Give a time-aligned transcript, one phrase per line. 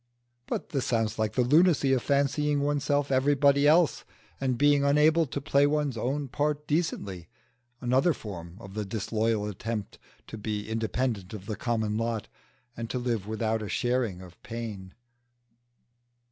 [0.47, 4.03] But this sounds like the lunacy of fancying oneself everybody else
[4.39, 7.27] and being unable to play one's own part decently
[7.81, 12.29] another form of the disloyal attempt to be independent of the common lot,
[12.75, 14.95] and to live without a sharing of pain.